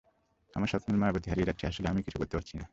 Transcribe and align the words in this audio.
আমার 0.53 0.67
স্বপ্নিল 0.67 0.97
মায়াবতী 0.99 1.27
হারিয়ে 1.29 1.47
যাচ্ছে 1.47 1.65
আসলেই 1.67 1.91
আমি 1.91 2.01
কিছুই 2.03 2.19
করতে 2.21 2.35
পারছি 2.37 2.55
না। 2.57 2.65